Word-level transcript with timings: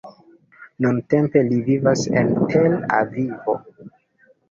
Nuntempe 0.85 1.45
li 1.51 1.61
vivas 1.69 2.07
en 2.25 2.35
Tel 2.49 2.77
Avivo. 3.01 3.61